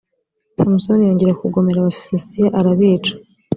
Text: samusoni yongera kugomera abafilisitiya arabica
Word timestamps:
samusoni 0.57 1.01
yongera 1.07 1.39
kugomera 1.41 1.77
abafilisitiya 1.79 2.47
arabica 2.59 3.11